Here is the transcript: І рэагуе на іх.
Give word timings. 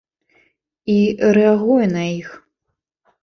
І 0.93 0.95
рэагуе 1.37 1.85
на 1.95 2.03
іх. 2.19 2.29